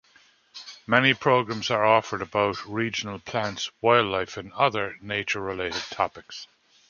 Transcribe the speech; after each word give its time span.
Many 0.87 1.13
programs 1.13 1.69
are 1.69 1.85
offered 1.85 2.23
about 2.23 2.65
regional 2.65 3.19
plants, 3.19 3.69
wildlife, 3.81 4.35
and 4.35 4.51
other 4.53 4.97
nature 4.99 5.39
related 5.41 5.83
topics. 5.91 6.47